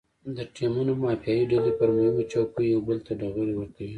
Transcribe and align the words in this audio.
د 0.35 0.37
ټیمونو 0.55 0.91
مافیایي 1.03 1.43
ډلې 1.51 1.71
پر 1.79 1.89
مهمو 1.95 2.29
چوکیو 2.31 2.71
یو 2.73 2.79
بل 2.87 2.97
ته 3.05 3.11
ډغرې 3.19 3.53
ورکوي. 3.57 3.89